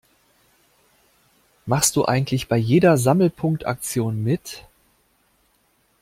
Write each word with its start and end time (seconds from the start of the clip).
Machst 1.67 1.95
du 1.95 2.05
eigentlich 2.05 2.47
bei 2.47 2.57
jeder 2.57 2.97
Sammelpunkte-Aktion 2.97 4.23
mit? 4.23 4.65